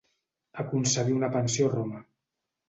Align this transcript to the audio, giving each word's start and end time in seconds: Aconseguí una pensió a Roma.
Aconseguí 0.63 1.13
una 1.19 1.29
pensió 1.37 1.69
a 1.69 1.73
Roma. 1.75 2.03